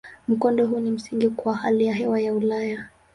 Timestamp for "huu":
0.67-0.79